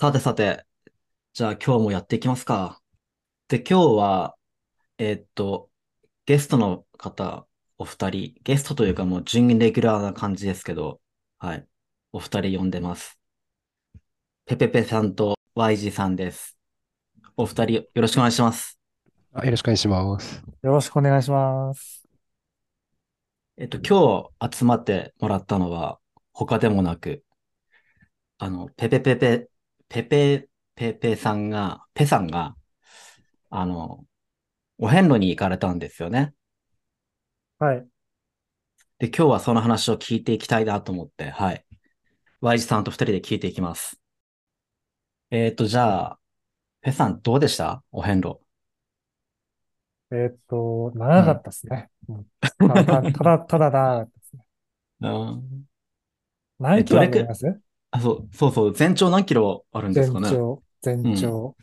[0.00, 0.64] さてさて、
[1.32, 2.80] じゃあ今日もやっていきますか。
[3.48, 4.36] で、今日は、
[4.96, 5.70] えーっと、
[6.24, 11.00] ゲストの方、お二人、ゲストというかもう準レギュラーな感じですけど、
[11.40, 11.66] はい。
[12.12, 13.18] お二人呼んでます。
[14.46, 16.56] ペペペさんと YG さんです。
[17.36, 18.78] お二人よろしくお願いします。
[19.32, 20.44] あ、よろしくお願いします。
[20.62, 22.08] よろしくお願いします。
[23.56, 25.98] えっと、今日集まってもらったのは、
[26.32, 27.24] 他でもなく、
[28.38, 29.48] あの、ペペペペ、
[29.88, 32.56] ペペペペさんが、ペさんが、
[33.50, 34.04] あの、
[34.78, 36.34] お遍路に行かれたんですよね。
[37.58, 37.88] はい。
[38.98, 41.64] で、今日はその話を聞いていきたいなと思って、はい。
[42.40, 44.00] Y 字さんと二人で聞いていきます。
[45.30, 46.20] えっと、じゃあ、
[46.80, 47.82] ペさんどうでした？
[47.92, 48.40] お遍路。
[50.10, 51.90] えっと、長かったですね。
[52.08, 54.44] うん、ただ、ただ、ただ長かったですね。
[55.00, 55.64] うん。
[56.58, 57.60] 何キロあります？
[57.90, 60.28] あ、そう、そうそう、全長何キロあるんですかね？
[60.28, 61.56] 全長、全長。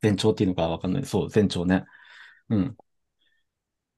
[0.00, 1.06] 全長っていうのかわかんない。
[1.06, 1.84] そう、全長ね。
[2.48, 2.76] うん。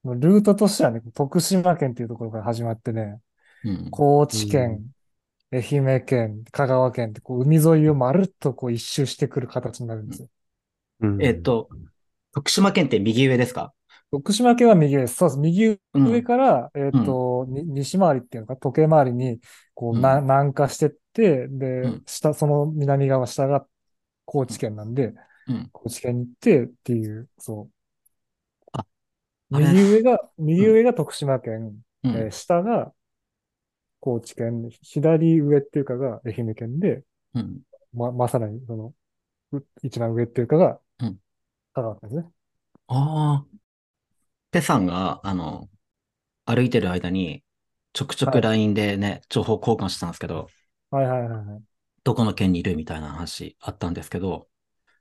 [0.03, 3.19] ルートとしてはね、徳島県っていうところから始まってね、
[3.63, 4.85] うん、高知県、
[5.51, 10.27] 愛媛県、香川県ってこう海沿いをまるっとこう一周してくる形になるんですよ。
[11.01, 11.69] うん、えっと、
[12.33, 13.73] 徳島県って右上ですか？
[14.11, 15.15] 徳島県は右上です。
[15.15, 15.39] そうです。
[15.39, 19.39] 右上から、うん、えっ、と、西回りっていうのか、時計回りに、
[19.73, 23.65] こう、な、南下してって、で、下、その南側、下が
[24.25, 25.13] 高知県なんで、
[25.71, 27.75] 高知県に行ってっていう、そう。
[29.49, 32.93] 右上が、右上が徳島県、えー、下が
[33.99, 37.03] 高知県、左上っていうかが愛媛県で、
[37.93, 38.75] ま、まさらに、そ
[39.51, 40.79] の、一番上っていうかが、
[41.73, 42.29] 香川県ですね。
[42.87, 43.64] ああ。
[44.55, 45.67] ペさんが、あの、
[46.45, 47.43] 歩いてる間に、
[47.91, 50.47] ちょくちょく LINE でね、情報交換してたんですけど、
[50.91, 51.61] はいはいはいはい。
[52.05, 54.47] どこの県にいるみたいな話あったんですけど、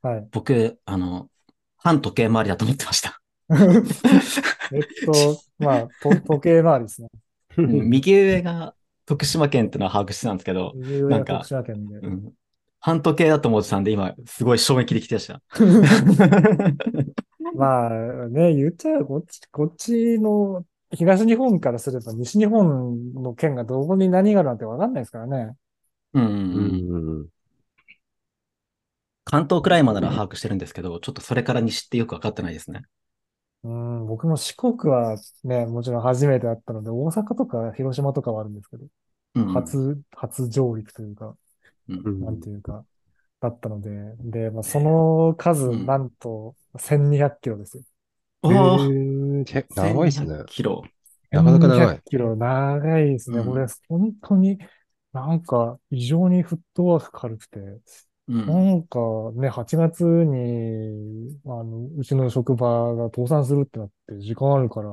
[0.03, 0.29] はい。
[0.33, 1.29] 僕、あの、
[1.77, 3.21] 反時計回りだと思ってました。
[3.55, 7.09] えっと、まあ、と時計回りですね。
[7.57, 8.75] 右上が
[9.07, 11.99] 徳島県ってのは把握してたんですけど、右上が徳島県で。
[11.99, 15.41] う時計だと思ってたんで、今、すごい衝撃できてました。
[17.57, 25.57] まあね、言っちゃうこっち、こっちの東日本からすれば西日本の県がどこに何があるなんてわかんないですからね。
[26.15, 26.29] うん、う
[27.23, 27.29] ん。
[29.25, 32.83] 関東くらいまでは把握してるんですけど、ちょっとそれから西ってよくわかってないですね。
[33.65, 38.85] うん、僕も四国はね、もちろん初めてだったので、大阪とか広島とかはあるんですけど、
[39.37, 41.35] うん、初、初上陸というか、
[41.89, 42.85] うん、なんていうか、
[43.45, 43.91] だったので、
[44.21, 47.85] で、まあ、その数、なんと1200キロですよ。
[48.49, 50.45] えー、長いですね。
[50.47, 50.83] キロ。
[51.33, 52.03] なかなか長い。
[52.05, 53.43] キロ、長いですね。
[53.43, 54.59] これ、本当に、
[55.13, 57.61] なんか、異常にフットワーク軽くて、
[58.45, 58.99] なんか
[59.37, 64.91] ね、8月に、あの、うちの職場が倒産するってなって時間あるから、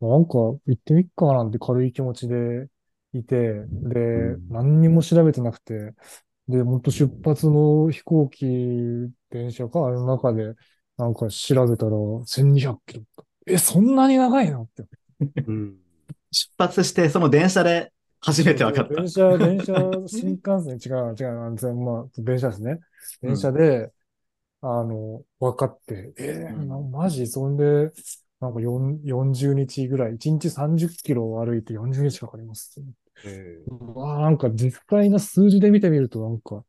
[0.00, 2.68] なんか行ってみっかなんて軽い気持ちで
[3.14, 5.94] いて、で、何にも調べてなくて、
[6.48, 8.46] で、もっと出発の飛行機、
[9.30, 10.54] 電車か、あの中で、
[10.96, 11.92] なんか調べたら、
[12.24, 13.02] 1200キロ。
[13.46, 14.84] え、そんなに長いのって。
[15.46, 15.76] うん、
[16.30, 18.94] 出発して、その電車で初めて分かった。
[18.94, 19.74] 電車、電車、
[20.06, 22.78] 新幹線、違う、違う、安全、まあ、電車ですね。
[23.20, 23.92] 電車で、
[24.62, 27.26] うん、あの、分かって、えー、うん、マジ？
[27.26, 27.92] そんで、
[28.40, 32.80] なんか40日ぐらい、1日30キロ歩いて40日かかります。
[33.24, 36.64] えー、わあ、なんか実際の数字で見てみるとなんか、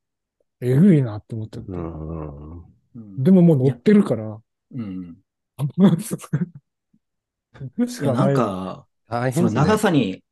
[0.61, 1.71] えぐいなって思っちゃった。
[1.71, 5.17] でももう乗ってるから、うん。
[7.87, 8.25] しかない。
[8.27, 8.87] なんか、
[9.33, 10.23] その長さに、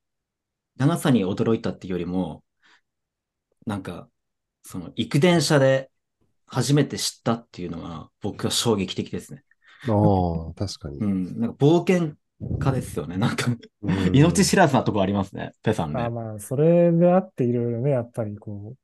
[0.78, 2.44] 長さに驚いたっていうよりも、
[3.66, 4.10] なんか、
[4.64, 5.90] その行く電車で
[6.46, 9.44] 初めて知ったっていうのが僕は衝撃的ですね。
[9.88, 10.98] ああ、確かに。
[10.98, 11.40] うん。
[11.40, 12.16] なんか冒険
[12.60, 13.18] 家ですよね。
[13.18, 13.46] なんか
[14.14, 15.54] 命知らずなとこありますね。
[15.64, 16.02] ペさんね。
[16.02, 18.76] あまあ、それであっていろいろね、やっぱりこ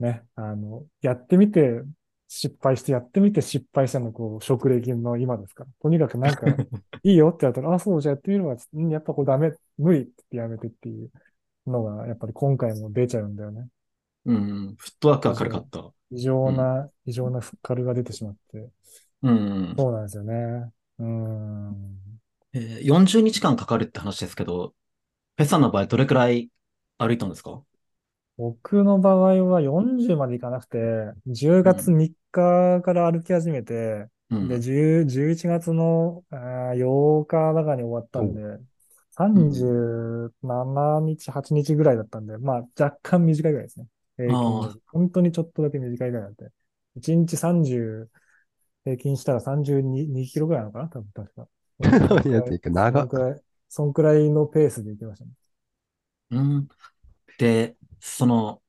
[0.00, 1.82] う、ね、あの、やってみて
[2.28, 5.70] 失敗して、やってみて失敗したの、こう、職歴の今ですから。
[5.80, 6.46] とにかくなんか、
[7.04, 8.56] いいよって言ったら、あ、そう、じゃあやってみるわ。
[8.90, 11.10] やっぱこうダメ、無理ってやめてっていう
[11.66, 13.68] のが、やっぱり今回も出ちゃうんだよね。
[14.26, 15.92] うん、フットワークが軽かった。
[16.10, 18.70] 異常な、異常なフッカルが出てしまって。
[19.22, 20.70] うん、そうなんですよね。
[20.98, 21.93] うん。
[22.54, 24.74] えー、40日間かかるって話ですけど、
[25.36, 26.50] フェスさんの場合どれくらい
[26.98, 27.62] 歩いたんですか？
[28.36, 30.78] 僕の場合は40まで行かなくて、
[31.26, 38.40] 10月3日から歩き始めて、うん、で、10 11月の8日だかに終わったんで、
[39.12, 43.86] 37日、8日ぐらいだったんで、まあ若干短いぐらいですね。
[44.18, 46.52] えー、本当にちょっとだけ短いぐらいだって。
[46.96, 48.10] 1日30、
[48.84, 50.88] 平均したら32 2キロぐらいなのかな？
[50.88, 51.48] 多分確か。
[51.80, 55.32] いや、ていうか、長そんくらい、そんくらいのペースで行きましたね。
[56.30, 56.68] うん。
[57.38, 58.62] で、その、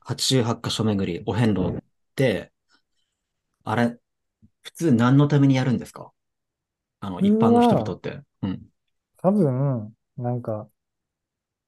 [0.00, 1.82] 88カ所巡り、お遍路っ
[2.16, 2.52] て、
[3.64, 3.98] あれ、
[4.62, 6.12] 普通何のためにやるんですか？
[7.00, 8.22] あの、一般の人にとって。
[8.42, 8.68] うん。
[9.18, 10.68] 多分、なんか、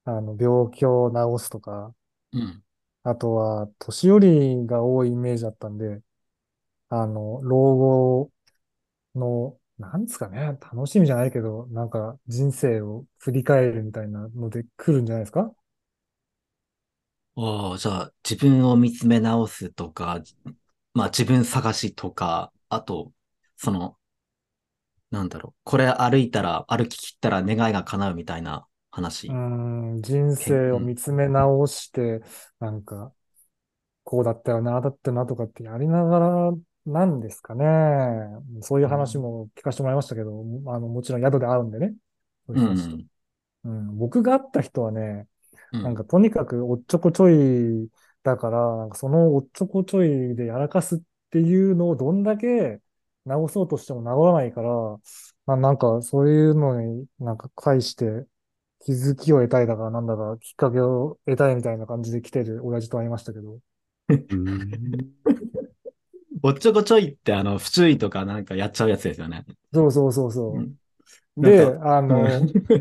[0.05, 1.95] あの、病気を治すとか、
[2.33, 2.63] うん。
[3.03, 6.03] あとは、年寄りが多いイメージだったんで、
[6.91, 8.33] あの、老後
[9.17, 15.53] の、なんですかね、楽しみじゃないけど、なんか人生を振り返るみたいなので来るんじゃないですか？
[17.37, 20.21] おじゃあ、自分を見つめ直すとか、
[20.93, 23.13] まあ自分探しとか、あと、
[23.57, 23.97] その、
[25.11, 29.29] なんだろう、これ歩いたら、歩き切ったら願いが叶うみたいな話。
[29.29, 32.21] うん、人生を見つめ直して、
[32.59, 33.13] なんか、
[34.05, 36.53] こうだったよな、だったなとかってやりながら
[36.93, 37.65] なんですかね。
[38.61, 41.95] そういう話も聞かせてもらいましたけど、あの、もちろん宿で会うんでね。
[42.49, 43.09] うん、
[43.65, 45.27] うん、僕が会った人はね、
[45.73, 47.89] なんかとにかくおっちょこちょい
[48.23, 50.99] だから、そのおっちょこちょいでやらかすっ
[51.31, 52.81] ていうのをどんだけ
[53.25, 54.69] 直そうとしても治らないから、
[55.47, 58.27] まあ、なんかそういうのになんか返して
[58.81, 63.59] 気づきを得たいだからなんだかきっかけを得たいみたいな感じで来てる親父と会いましたけど。
[66.43, 69.45] おっちょこちょいってあの、不注意とかなんかやっちゃうやつですよね。
[69.73, 70.57] そうそうそうそう。
[70.57, 72.25] うん、で、あの、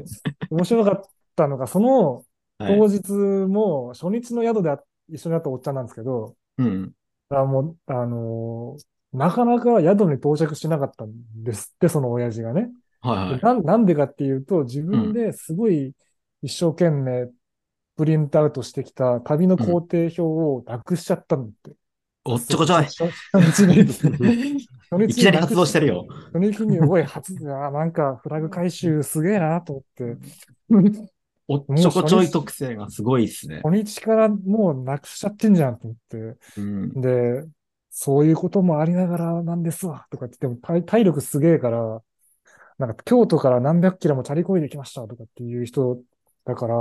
[0.50, 1.02] 面白かっ
[1.36, 2.24] たのが、その
[2.58, 4.76] 当日も初日の宿で
[5.10, 6.92] 一緒になったおっちゃんなんですけど、うん。
[7.30, 8.78] あもう、あの
[9.14, 11.12] なかなか宿に到着しなかったん
[11.44, 12.70] ですって、その親父がね。
[13.02, 13.42] はいはい。
[13.42, 15.94] ななんでかっていうと、自分ですごい
[16.42, 17.30] 一生懸命
[17.96, 21.79] プリントアウトしてきた旅の工程表をなくしちゃったんだって。
[22.26, 22.84] おっちょこちょい。
[25.08, 26.06] いきなり発動してるよ。
[26.34, 30.18] 初日に、おい、発、あなんかフラグ回収すげえなと思って。
[31.48, 33.62] おっちょこちょい特性がすごいですね。
[33.64, 36.38] 初日からもうなくしちゃってんじゃんと思って。
[37.00, 37.44] で、
[37.90, 42.02] そういうこともありながらなんですわ、とか言っても体力すげえから、
[42.78, 46.00] なんか京都から何百キロもチャリこいできましたとかっていう人
[46.46, 46.76] だから、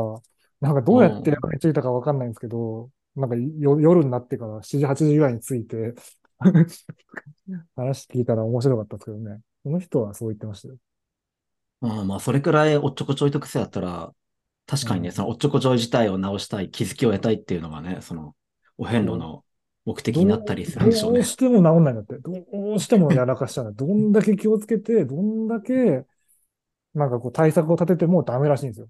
[0.61, 5.95] なんかどうやってやり着いたかわかんないんですけど、なんか夜になってから7時、8時ぐらいに着いて
[7.77, 9.41] 話聞いたら面白かったですけどね。
[9.65, 10.77] この人はそう言ってましたよ。
[11.81, 14.13] あまあ、それくらいおっちょこちょい特性だったら、
[14.67, 18.35] 確かにね、うん、そのおっちょこちょい自体を直したい、気づきを得たいっていうのがね、その、
[18.77, 19.45] お遍路の
[19.85, 21.21] 目的になったりするんでしょうね。
[21.21, 22.19] どうしても治んないんだって。
[22.19, 22.33] ど
[22.75, 23.73] うしてもやらかしちゃう。
[23.75, 26.05] どんだけ気をつけて、どんだけ、
[26.95, 28.89] なんかこう対策を立ててもダメらしいんですよ。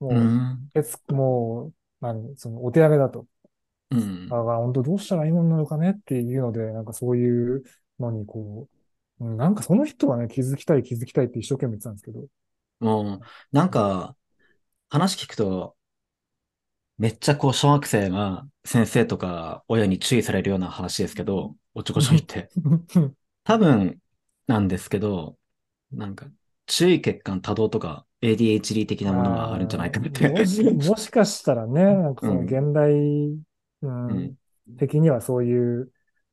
[0.00, 0.68] もう、うん、
[1.16, 3.26] もう、何、そのお手上げだと。
[3.90, 4.28] うん。
[4.28, 7.62] だから本当どうしたらいいものなのかねっていうので、なんかそういう
[7.98, 8.68] のにこ
[9.20, 12.26] う、なんかその人はね、気づきたい気づきたいって一生懸命言ってたんですけど。
[12.80, 13.20] うん。
[13.52, 14.16] なんか、
[14.88, 15.76] 話聞くと、
[16.98, 22.48] めっちゃこう、小学生が先生とか親に注意されるような話ですけど、おちょこちょいって。
[23.44, 24.00] 多分
[24.46, 25.38] なんですけど、
[25.92, 26.26] なんか、
[26.66, 30.28] 注意欠陥多動とか ADHD 的なものがあるんじゃないかって。
[30.28, 33.36] もし、もしかしたらね、なんかその現代
[33.82, 34.36] うん、
[34.78, 35.92] 的にはそういう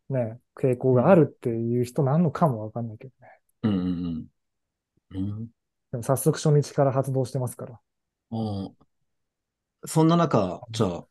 [0.10, 3.30] ね、傾向があるっていう人なのかもわかんないけどね。
[3.64, 4.28] うんうん
[5.12, 5.50] うん。
[5.92, 7.80] でも早速初日から発動してますから。
[9.86, 11.08] そんな中、じゃあ、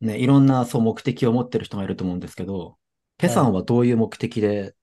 [0.00, 2.78] ね、いろんなそう目的を持ってる人がいると思うんですけど、
[3.18, 4.74] ペさんはどういう目的で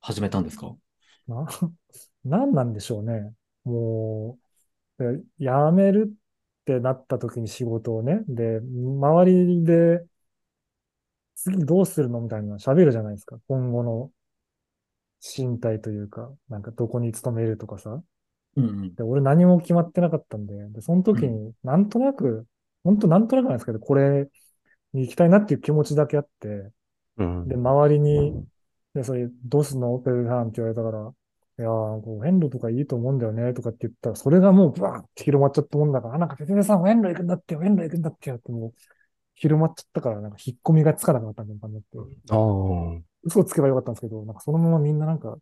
[0.00, 0.74] 始めたんですか、
[1.26, 1.46] な、
[2.24, 3.34] なんなんでしょうね。
[3.64, 4.51] もう、
[5.38, 6.14] 辞めるっ
[6.64, 10.04] てなった時に仕事をね、で、周りで
[11.34, 12.20] 次どうするの？
[12.20, 13.36] みたいな喋るじゃないですか。
[13.48, 14.10] 今後の
[15.20, 18.00] 身体というか、なんかどこに勤めるとかさ。
[18.54, 22.46] うんうん、で、俺何も決まってなかったんで、でその時になんとなく、うん、
[22.84, 24.28] 本当なんとなくなんですけど、これ
[24.92, 26.70] に行きたいなっていう気持ちだけあって、
[27.16, 28.44] うん、で、周りに、
[28.94, 29.98] で、それ、どうすんの？
[30.00, 31.10] ペルさんって言われたから、
[31.62, 38.72] いやー、こう、遠路とかいいと思うんだよね、とかって言ったら、それがもう、ブワーって広まっちゃったもんだから、あ、なんか、ペペさん、遠路行くんだってよ、遠路行くんだってよ、ってもう、
[39.34, 41.86] 広まっちゃったから、なんか引っ込みがつかなくなったんだなって。
[42.30, 43.00] ああ。
[43.22, 45.36] 嘘つけばよかったんですけど、なんかそのままみんななんか、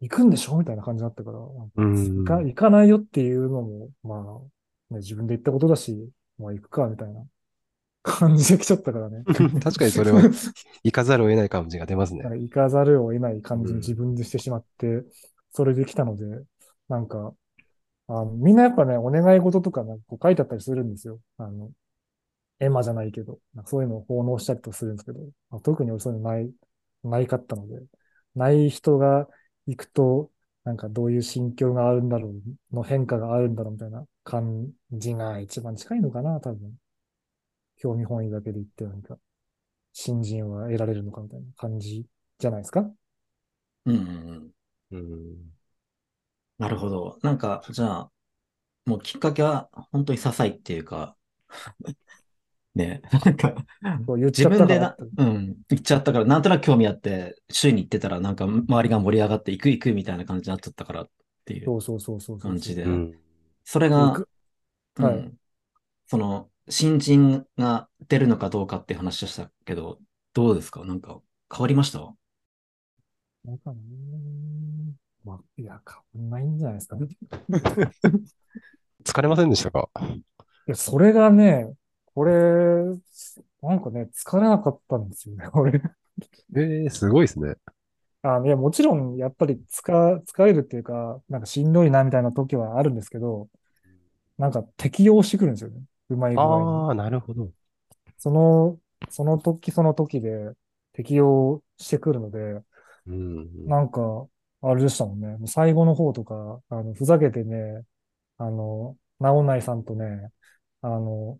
[0.00, 0.56] 行くんでしょ？
[0.56, 4.40] みたいな感じになったから、行か行かないよっていうのも、ま
[4.90, 6.08] あ、ね、自分で言ったことだし、
[6.38, 7.20] まあ行くか、みたいな
[8.02, 9.24] 感じで来ちゃったからね。
[9.62, 10.22] 確かにそれは、
[10.82, 12.22] 行かざるを得ない感じが出ますね。
[12.22, 15.04] 行かざるを得ない感じに自分でしてしまって、
[15.52, 16.24] それで来たので、
[16.88, 17.34] なんか、
[18.10, 21.20] あのみんなやっぱね、お願い事とかなんかこう書いてあったりするんですよ。
[21.36, 21.70] あの、
[22.60, 26.50] エマじゃないけど、そういうのを奉納したりとするんですけど、まあ、特にそういうのない、
[27.04, 27.80] ないかったので、
[28.34, 29.28] ない人が
[29.66, 30.30] 行くと、
[30.64, 36.78] なんかどういう心境があるんだろう、の変化があるんだろうみたいな感じが一番近いのかな、多分。
[37.78, 39.18] 興味本位だけで言ってなんか、
[39.92, 42.06] 新人は得られるのかみたいな感じ
[42.38, 42.88] じゃないですか？
[43.86, 44.52] うんうん
[44.90, 44.98] うん。
[44.98, 45.52] うん。
[46.58, 47.18] なるほど。
[47.22, 48.10] なんか、じゃあ、
[48.86, 51.16] もうきっかけは本当に些細っていうか
[52.74, 53.54] ね、なんか、
[54.26, 61.10] 自分でな、うん、言っちゃったから、なんとなく興味あって、週に行ってたら、なんか周りが盛り上がって行く行くみたいな感じになっちゃったからっ
[61.44, 61.78] ていう
[62.40, 62.86] 感じで。
[63.64, 64.12] それが、
[64.96, 65.32] はい、
[66.06, 69.98] その、新人が出るのかどうかって話でしたけど、
[70.34, 70.84] どうですか？
[70.84, 71.20] なんか
[71.52, 72.14] 変わりました？
[73.44, 73.78] なんかね、
[75.24, 75.80] まあ、いや、
[76.14, 76.96] 変わんないんじゃないですか。
[79.04, 79.88] 疲れませんでしたか？
[80.66, 81.72] いや、それがね、
[82.14, 82.32] これ、
[83.62, 85.80] なんかね、疲れなかったんですよね、 俺。
[86.56, 87.54] ええー、すごいですね。
[88.22, 93.48] あいや、もちろん、やっぱり疲、疲れるっていうか、なんかしんどいなみたいな時はあるんですけど、
[94.36, 95.80] なんか適応してくるんですよね。
[96.10, 96.88] うまい具合に。
[96.88, 97.50] ああ、なるほど。
[98.16, 98.78] その、
[99.10, 100.52] その時その時で
[100.92, 102.62] 適応してくるので、
[103.06, 104.28] うん、なんか、
[104.62, 105.46] あれでしたもんね。
[105.46, 107.84] 最後の方とか、あの、ふざけてね、
[108.38, 110.32] あの、なおないさんとね、
[110.82, 111.38] あの、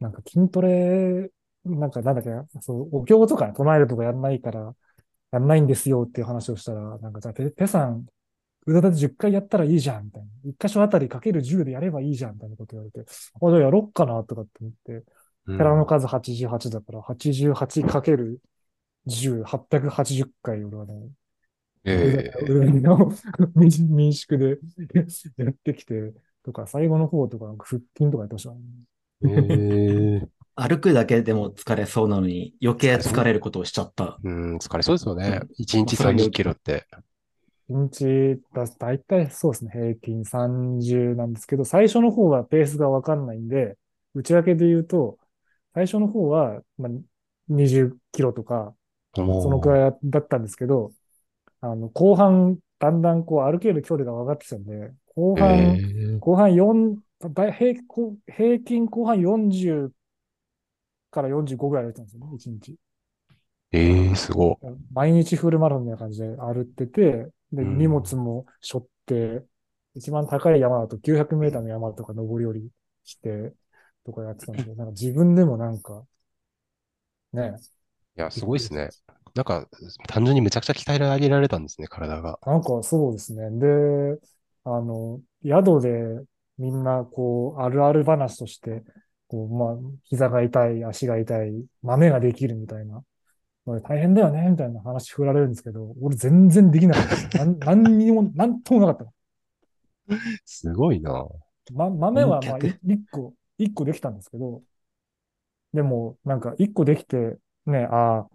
[0.00, 1.30] なんか筋トレ、
[1.64, 4.74] なんかなんだっけ、そう、お経とか唱えるとかやんないから、
[5.32, 8.06] やんないんですよっていう話をしたら、なんかじゃあ、ペペさん、
[8.66, 10.28] 腕立て10回やったらいいじゃん、みたいな。
[10.50, 15.04] 1箇所あたりかける10でやればいいじゃん、みたいなこと言われて、あ、じゃあやろっかな、とかって思って、
[15.46, 18.40] 寺の数88だから、88かける
[19.06, 20.94] 10、880回俺はね、
[21.84, 23.12] ええー、の
[23.88, 24.58] 民宿で
[25.38, 26.12] やってきて、
[26.44, 28.58] とか、最後の方とか、腹筋とかやってましたね。
[29.22, 34.18] えー、歩くだけでも疲れそうなのに、余計疲れることをしちゃった。
[34.24, 35.42] うん、疲れそうですよね。
[35.60, 36.86] 1日30キロって。
[37.68, 43.76] 1日だ、だいたいそうですね、平均30なんですけど、最初の方はペースがわかんないんで、
[44.14, 45.18] 内訳で言うと、
[45.74, 46.92] 最初の方は、まあ、
[47.48, 48.74] 20キロとか、
[49.14, 50.92] そのくらいだったんですけど、
[51.60, 56.96] あの、後半、だんだんこう歩ける距離が分かってきたんで、後半、えー、後半4、
[57.34, 59.90] 平平均後半40
[61.10, 62.76] から45ぐらい歩いてたんですよね、1日。
[63.72, 64.66] ええー、すごい。
[64.92, 69.46] 毎日フルマラソンみたいな感じで歩ってて、で、荷物も背負って、
[69.94, 72.70] 一番高い山だと900メーターの山とか登り降り
[73.04, 73.54] して、
[74.04, 76.06] とかやってたんで、 なんか自分でもなんか、
[77.32, 77.56] ね。
[78.16, 78.88] いや、すごいですね。
[79.34, 79.68] なんか、
[80.08, 82.38] 単純にめちゃくちゃ鍛え上げられたんですね、体が。
[82.46, 83.50] なんかそうですね。
[83.58, 84.18] で、
[84.64, 86.24] あの、宿で
[86.58, 88.82] みんな、こう、あるある話として、
[89.28, 93.04] こう、まあ、膝が痛い、足が痛い、豆ができるみたいな。
[93.66, 97.38] 大変だよね、みたいな話振られるんですけど、俺全然できなかった。
[97.44, 99.12] なん何にも、なんともなかった。
[100.44, 101.26] すごいな。
[101.74, 104.62] ま、豆は、まあ、一個、一個できたんですけど、
[105.72, 108.28] でも、なんか、一個できて、ね、ああ、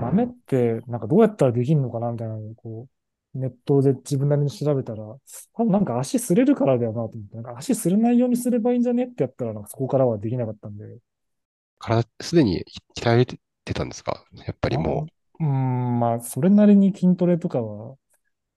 [0.00, 2.88] 豆って、なんかどうやったらできるのかな、みたいなのを、こ
[3.34, 5.02] う、ネットで自分なりに調べたら、
[5.54, 10.84] 多分なんか足すれるからだよなと思って、なんか足すれないようにすればいいんじゃねってやったら、なんかそこからはできなかったんで。
[11.78, 12.64] 体、すでに
[12.96, 13.26] 鍛え
[13.66, 14.24] てたんですか？
[14.46, 15.06] やっぱりも
[15.40, 15.44] う。
[15.44, 17.96] うん、まあ、それなりに筋トレとかは、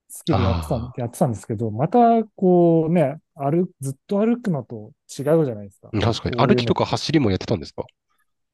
[0.08, 5.89] スキルやってたやってたんですけど、また、こうね、歩、ずっと歩くのと違うじゃないですか。
[5.92, 6.38] 確かに。
[6.38, 7.84] 歩きとか走りもやってたんですか？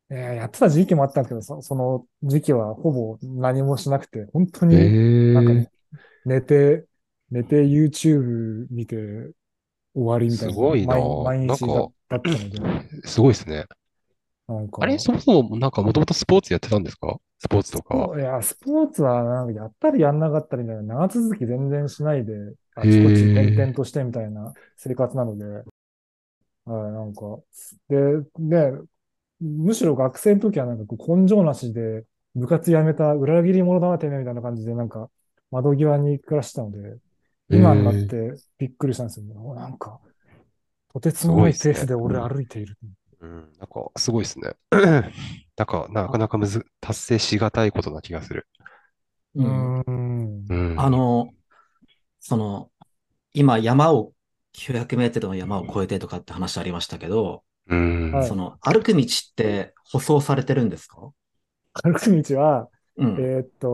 [0.10, 5.70] えー、やってた時期もあったんですけど、そその時期はほぼ何もしなくて、本当になんかね、
[6.26, 6.86] 寝て、
[7.32, 8.98] 寝て YouTube 見て
[9.96, 10.54] 終わりみたいな。
[10.54, 11.60] すごいな毎日だっ
[12.10, 13.08] たので。
[13.08, 13.66] すごいですね。
[14.48, 14.78] なんか。
[14.82, 17.18] あれ、そもそもなんかもともとスポーツやってたんですか？
[17.40, 18.12] スポーツとか。
[18.18, 22.34] いや、スポーツはなんかやったりやんなかったりみたいな、長続き全然しないで、
[22.76, 25.46] あちこち転々としてみたいな生活なので、
[26.66, 27.22] はい、なんか、
[27.90, 27.98] で、
[28.40, 28.72] で、
[29.40, 35.10] むしろ学生の時はなんかこう根性なしで部活辞めた裏切り者だなてめみたいな感じでなんか
[35.52, 36.98] 窓際に暮らしたので、
[37.50, 39.36] 今になってびっくりしたんですよね。
[39.56, 40.00] なんか、
[40.94, 42.78] とてつもないペースで俺歩いている。
[43.36, 44.54] うん、なんかすごいですね。
[44.72, 48.48] なんかなかなかむず達成しがたいことな気がする。
[49.36, 49.80] うん。
[49.80, 51.30] うん、あの、
[52.20, 52.72] その、
[53.34, 54.14] 今山を、
[54.54, 61.12] 900メートルの山を越えてとかって話ありましたけど、うん、その、歩く道って舗装されてるんですか？
[61.84, 63.70] 歩く道は、うん、えっと、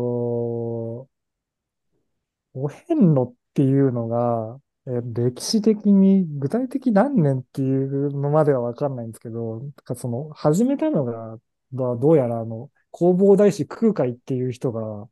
[2.54, 9.62] お遍路っていうのが、え歴史的に、具体的何年っていうのまではわかんないんですけど、
[9.96, 11.38] その、始めたのが、
[11.72, 15.08] どうやらあの、弘法大師空海っていう人が、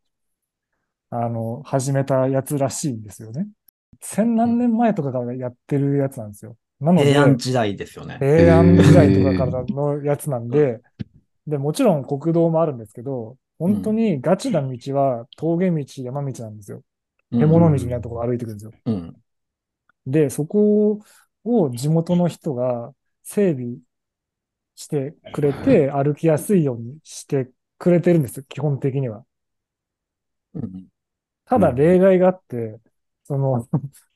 [1.11, 3.47] あの、始めたやつらしいんですよね。
[4.01, 6.55] 千何年前とかからやってるやつなんですよ。
[6.79, 8.17] なので、平安時代ですよね。
[8.19, 10.79] 平安時代とかからのやつなんで、
[11.47, 16.81] で、もちろん国道もあるんですけど、本当にガチな道は峠道、山道なんですよ。
[17.31, 18.71] 獣道みたいなところ歩いてくるんですよ。
[18.85, 19.15] うん、
[20.05, 21.01] で、そこ
[21.43, 23.77] を地元の人が整備
[24.75, 29.25] してくれて、歩きやすいようにしてくれてるんです、基本的には。
[30.53, 30.87] うん、
[31.45, 32.79] ただ例外があって、
[33.23, 33.67] その、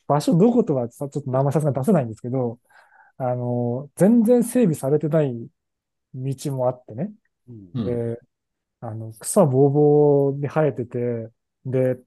[0.08, 2.60] 場所どことはちょっと名前さすがに出せないんですけど、
[3.18, 5.48] あの、全然整備されてない
[6.14, 7.12] 道もあってね。
[7.48, 8.20] うん、で、
[8.82, 11.30] あの、草ぼうぼうに生えてて、
[11.66, 11.98] で、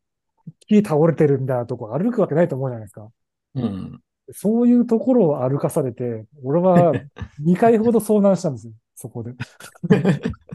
[0.68, 3.10] 木倒れてるんだとこ歩くわけないと思うじゃないですか。
[3.56, 4.00] うん。
[4.32, 6.92] そういうところを歩かされて、俺は
[7.40, 9.34] 2回ほど遭難したんですよ、そこで。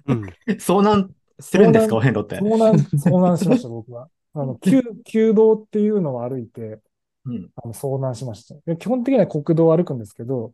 [0.07, 0.23] うん、
[0.59, 2.37] 遭難するんですか、お遍路って。
[2.39, 4.09] 遭難、遭難しました、 僕は。
[4.33, 6.79] あの、旧、旧道っていうのを歩いて、
[7.25, 8.75] うん、あの遭難しました。
[8.75, 10.53] 基本的には国道を歩くんですけど、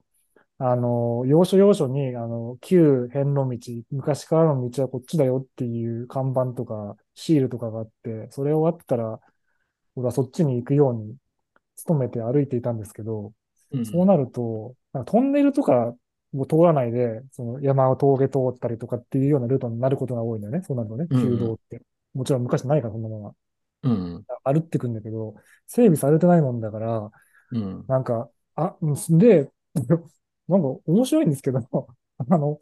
[0.60, 9.20] あの、要所要所に、あの、旧遍路道、昔からの道はこっちだよっていう看板とか、シールとかがあって、それ終わったら、
[9.96, 11.16] 俺はそっちに行くように
[11.88, 13.34] 努めて歩いていたんですけど、
[13.72, 15.94] うん、そうなると、トンネルとか
[16.34, 20.62] を通らないで、その山を峠通ったりとかっていうようなルートになることが多いんだよね。
[20.64, 21.82] そうなるとね、旧道って。
[22.14, 23.34] もちろん昔ないから、そんなものは。
[23.84, 24.26] うん。
[24.44, 25.36] 歩ってくんだけど、
[25.68, 27.12] 整備されてないもんだから、
[27.52, 28.76] うん、なんか、あ、
[29.10, 29.52] で、
[30.48, 31.60] なんか面白いんですけど、
[32.18, 32.60] あの、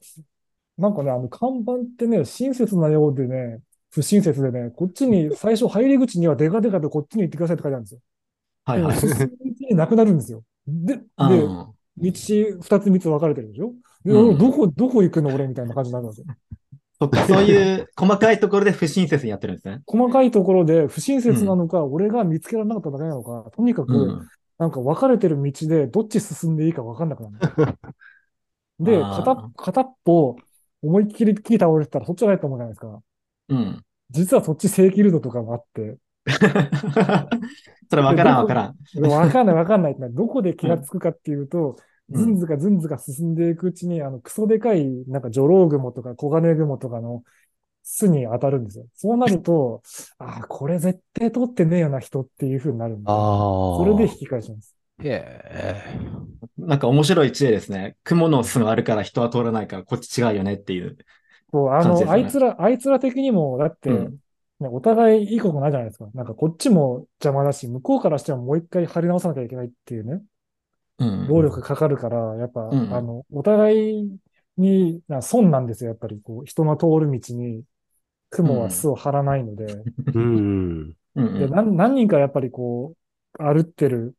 [0.77, 8.00] なんかね、あの看板ってね、親切なようでね、不親切でね、こっちに、最初入り口にはデカデカとこっちに行ってくださいって書いてあるんですよ。
[8.65, 8.98] はいはい。
[8.98, 9.10] 進
[9.69, 10.43] むなくなるんですよ。
[10.67, 12.13] で、で、道二
[12.79, 13.74] つ三つ分かれてるでしょ？
[14.03, 16.27] で、うん、どこ、どこ行くの俺みたいな感じになるんですよ。
[17.00, 19.81] そそういう細かいところで不親切にやってるんですね。
[19.86, 27.77] 細かいところで不親切なのか、うん、俺が見つけられなかっただけなのか、とにかく、なんか分かれてる道でどっち進んでいいか分かんなくなる。
[28.79, 30.37] で、片片っぽ
[30.81, 33.00] 思いっきり木倒れてたらそっちじゃないと思うじゃないですか。
[33.50, 33.83] うん。
[34.11, 35.98] 実はそっち正規ルートとかもあって。
[37.90, 38.75] それ分からん分からん。
[38.96, 39.96] 分かんない分かんない。
[40.11, 41.77] どこで気がつくかっていうと、
[42.09, 47.24] うん、ずんずかずんずか進んでいくうちに、あの、クソでかい、なんか、ジョロウグモとか、コガネグモとかの
[47.83, 48.85] 巣に当たるんですよ。
[48.96, 49.81] そうなると、
[50.18, 54.75] ああ、これ絶対通ってねえよな人っていう風になるんで、それで引き返します。
[55.03, 55.75] へえ。
[56.57, 57.98] なんか面白い知恵ですね。
[58.03, 60.98] 雲の巣があるから人は通らないからこっち違うよねっていう、
[61.51, 64.18] そう、あの、あいつら、あいつら的にも、だって、うん
[64.66, 66.10] ね、お互いいいことないじゃないですか。
[66.14, 70.22] なんかこっちも邪魔だし、向こうからしてももう一回貼り直さなきゃいけないっていうね。
[70.98, 74.18] うん、労力かかるから、やっぱ、うん、あの、お互い
[74.58, 75.90] に、な損なんですよ。
[75.90, 77.64] やっぱり、こう、人が通る道に、
[78.30, 79.84] 雲は巣を張らないので。
[80.14, 80.96] うん。
[81.16, 82.94] で何、何人かやっぱりこ
[83.40, 84.16] う、歩ってる、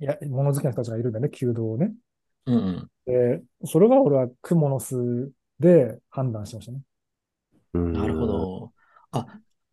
[0.00, 1.92] いや、物好きな人たちがいるんだね、弓道をね。
[2.46, 2.90] うん。
[3.06, 6.80] で、それが俺は雲の巣で判断しましたね。
[7.74, 8.72] なるほど。
[9.12, 9.26] あ、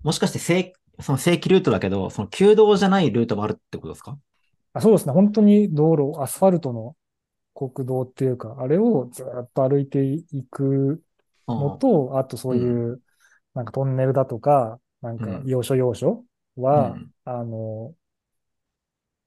[0.06, 4.20] もしかして正、その正規ルートだけど、その旧道じゃないルートもあるってことですか？
[4.74, 5.14] あそうですね。
[5.14, 6.96] 本当に道路、アスファルトの
[7.56, 11.02] 国道っていうか、あれをずっと歩いていく
[11.48, 13.02] のと、あとそういう、
[13.56, 16.24] なんかトンネルだとか、なんか要所要所
[16.56, 17.96] は、うん、あの、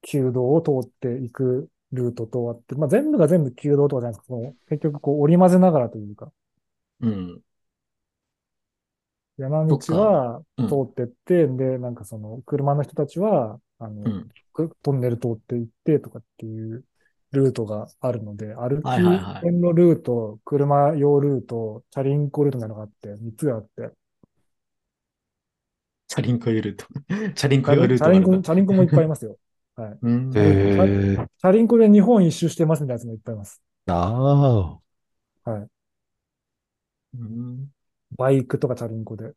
[0.03, 6.31] 旧道を通っていくルートとあって、まあ、全部が全部旧道とかじゃないですか、その結局こう織り交ぜながらというか。
[7.01, 7.41] うん。
[9.39, 14.29] 山道は通ってって、うん、で、なんかその車の人たちは、あの、うん、
[14.83, 16.85] トンネル通っていってとかっていう
[17.31, 18.91] ルートがあるので、歩き
[19.43, 23.91] 線のルート、車用ルート、チャリンコルートなのがあって、3つがあって。
[26.09, 26.87] チャリンコ用ルート。
[27.35, 28.39] チャリンコ用ルートチャリンコ。
[28.39, 29.39] チャリンコもいっぱいいますよ。
[29.77, 29.99] はい。
[30.01, 33.63] チャリンコで日本一周してますみたいなやつもいっぱいいます。
[33.87, 34.81] あ
[35.45, 35.51] あ。
[35.51, 35.69] はい。
[37.15, 37.71] うん
[38.19, 39.33] バイクとかチャリンコで。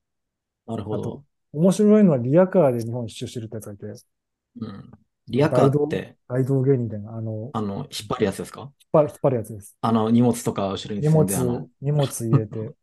[0.67, 1.23] なるほど。
[1.53, 3.85] 面白いのはリアカーで日本一周してるってやつがいて。
[3.85, 4.91] うん。
[5.27, 8.61] リアカーって、大道芸人みたいな、あの、あの、引っ張るやつですか？
[8.61, 9.77] 引っ張る、引っ張るやつです。
[9.79, 12.75] あの、荷物とか後ろに荷物、荷物入れて。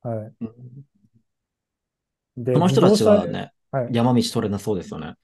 [0.02, 0.34] はい。
[2.36, 5.14] で、この人たちはね、はい、山道取れなそうですよね。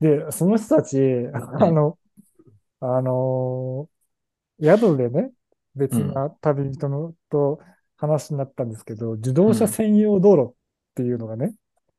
[0.00, 0.98] で、その人たち、
[1.32, 1.98] あの、
[2.80, 5.32] あのー、宿でね、
[5.74, 7.60] 別な旅人のと
[7.96, 10.54] 話になったんですけど、自動車専用道路っ
[10.94, 11.54] ていうのがね、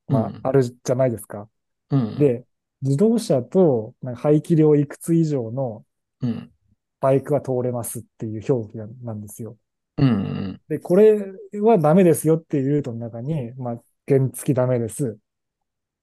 [0.07, 1.49] まあ、あるじゃないですか。
[1.89, 2.45] うん、で、
[2.81, 5.83] 自動車となんか排気量いくつ以上の
[6.21, 6.51] うん。
[6.99, 9.57] バイクは通れますっていう表記なんですよ。
[9.97, 10.61] うんうん。
[10.67, 11.19] で、これ
[11.61, 15.17] はダメですよっていうルートの中に、まあ、原付ダメです。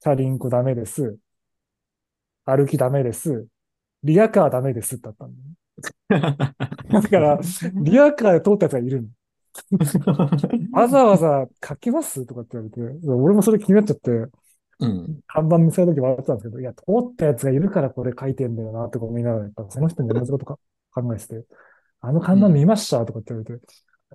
[0.00, 1.16] チャリンコダメです。
[2.44, 3.46] 歩きダメです。
[4.02, 6.54] リアカーダメですってあったんだよね。
[6.90, 7.40] だから、
[7.74, 9.08] リアカーで通ったやつがいるの。
[10.72, 14.10] わざわざ書けますとかって言われて、俺もそれ気になっちゃって、
[14.80, 15.20] うん。
[15.28, 20.58] 看板見せた時笑ってたんですけど、いや、通ったやつがいるからこれ書いてんだよな、とか思いながら、その人に同じことか
[20.92, 21.44] 考えてて、
[22.00, 23.66] あの看板見ましたとかって言われて、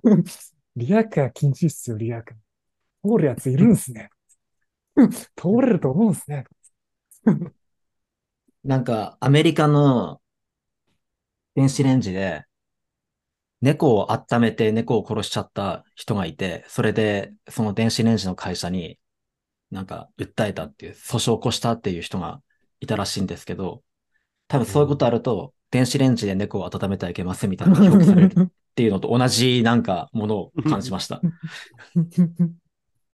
[0.76, 2.38] リアカー禁止っすよ、リアカー。
[3.02, 4.10] 通るやついるんすね。
[5.36, 6.44] 通れると思うんすね。
[8.64, 10.20] なんか、アメリカの
[11.54, 12.44] 電子レンジで、
[13.60, 18.98] 猫を温めて猫を殺しちゃった人がいて、それで、その電子レンジの会社に
[19.70, 22.40] なんか訴えたっていう、訴訟を起こしたっていう人が
[22.80, 23.82] いたらしいんですけど、
[24.48, 31.20] 多分そういうことあると、電子レンジで猫を温めてはいけませんみたいな表記されるっていうのと同じなんかものを感じました。